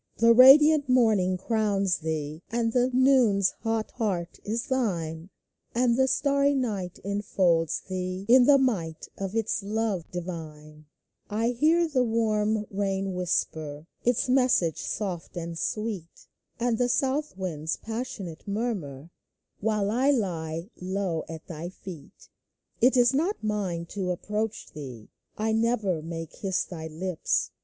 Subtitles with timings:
[0.17, 5.29] The radiant morning crowns thee: And the noon's hot heart is thine;
[5.75, 10.87] And the starry night enfolds thee In the might of its love divine;
[11.27, 16.27] 1 hear the warm rain whisper Its message soft and sweet;
[16.59, 19.11] And the south wind's passionate murmur,
[19.59, 22.27] While I lie low at thy feet!
[22.81, 27.51] It is not mine to approach thee; 1 never may kiss thy lips.